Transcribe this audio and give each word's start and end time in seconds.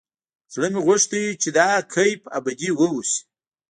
زړه 0.53 0.67
مې 0.73 0.79
غوښت 0.85 1.11
چې 1.41 1.49
دا 1.57 1.69
کيف 1.93 2.21
ابدي 2.37 2.69
واوسي. 2.75 3.19